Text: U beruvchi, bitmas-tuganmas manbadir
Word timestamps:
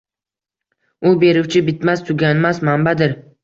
U 1.11 1.11
beruvchi, 1.25 1.63
bitmas-tuganmas 1.69 2.67
manbadir 2.71 3.19